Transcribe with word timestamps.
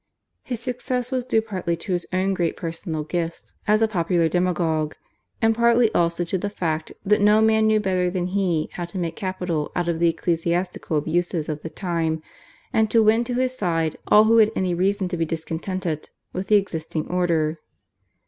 His 0.41 0.59
success 0.59 1.11
was 1.11 1.25
due 1.25 1.43
partly 1.43 1.77
to 1.77 1.93
his 1.93 2.07
own 2.11 2.33
great 2.33 2.57
personal 2.57 3.03
gifts 3.03 3.53
as 3.67 3.83
a 3.83 3.87
popular 3.87 4.27
demagogue, 4.27 4.95
and 5.43 5.53
partly 5.53 5.93
also 5.93 6.23
to 6.23 6.39
the 6.39 6.49
fact 6.49 6.91
that 7.05 7.21
no 7.21 7.39
man 7.39 7.67
knew 7.67 7.79
better 7.79 8.09
than 8.09 8.25
he 8.25 8.69
how 8.73 8.85
to 8.85 8.97
make 8.97 9.15
capital 9.15 9.71
out 9.75 9.87
of 9.87 9.99
the 9.99 10.09
ecclesiastical 10.09 10.97
abuses 10.97 11.49
of 11.49 11.61
the 11.61 11.69
time, 11.69 12.23
and 12.73 12.89
to 12.89 13.03
win 13.03 13.23
to 13.25 13.35
his 13.35 13.55
side 13.55 13.95
all 14.07 14.23
who 14.23 14.39
had 14.39 14.51
any 14.55 14.73
reason 14.73 15.07
to 15.07 15.17
be 15.17 15.23
discontented 15.25 16.09
with 16.33 16.47
the 16.47 16.55
existing 16.55 17.07
order. 17.07 17.59